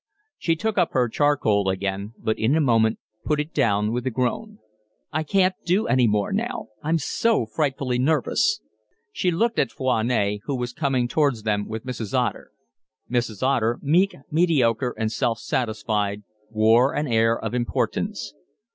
[0.39, 4.09] She took up her charcoal again, but in a moment put it down with a
[4.09, 4.57] groan.
[5.13, 6.69] "I can't do any more now.
[6.81, 8.61] I'm so frightfully nervous."
[9.11, 12.17] She looked at Foinet, who was coming towards them with Mrs.
[12.17, 12.49] Otter.
[13.11, 13.43] Mrs.
[13.43, 18.33] Otter, meek, mediocre, and self satisfied, wore an air of importance.